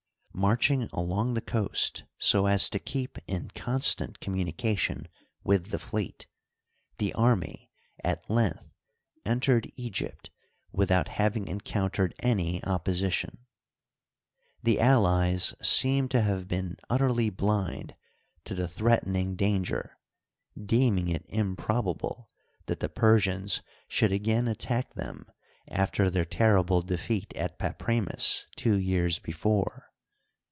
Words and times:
Marching 0.33 0.83
along 0.93 1.33
the 1.33 1.41
coast 1.41 2.05
so 2.17 2.45
as 2.47 2.69
to 2.69 2.79
keep 2.79 3.17
in 3.27 3.49
constant 3.51 4.21
communication 4.21 5.07
with 5.43 5.67
the 5.67 5.77
fleet, 5.77 6.25
the 6.99 7.13
army 7.13 7.69
at 8.01 8.27
length 8.29 8.65
entered 9.25 9.69
Egypt 9.75 10.31
without 10.71 11.09
having 11.09 11.47
encountered 11.47 12.15
any 12.19 12.63
opposition. 12.63 13.39
The 14.63 14.79
allies 14.79 15.53
seem 15.61 16.07
to 16.09 16.21
have 16.21 16.47
been 16.47 16.77
utterly 16.89 17.29
blind 17.29 17.93
to 18.45 18.55
the 18.55 18.69
threatening 18.69 19.35
danger, 19.35 19.99
deeming 20.57 21.09
it 21.09 21.25
improbable 21.27 22.31
that 22.67 22.79
the 22.79 22.87
Digitized 22.87 22.93
byCjOOQlC 22.93 22.97
144 22.97 23.15
HISTORY 23.19 23.35
OF 23.35 23.57
EGYPT, 23.57 23.57
Persians 23.59 23.61
should 23.89 24.11
again 24.13 24.47
attack 24.47 24.93
them 24.93 25.25
after 25.67 26.09
their 26.09 26.25
terrible 26.25 26.81
de 26.81 26.97
feat 26.97 27.35
at 27.35 27.59
Papremis 27.59 28.45
two 28.55 28.77
years 28.79 29.19
before. 29.19 29.89